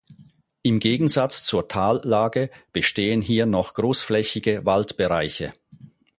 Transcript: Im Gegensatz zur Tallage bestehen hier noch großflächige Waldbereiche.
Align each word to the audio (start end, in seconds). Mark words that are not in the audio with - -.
Im 0.63 0.79
Gegensatz 0.79 1.43
zur 1.43 1.67
Tallage 1.67 2.49
bestehen 2.73 3.21
hier 3.21 3.45
noch 3.45 3.75
großflächige 3.75 4.65
Waldbereiche. 4.65 5.53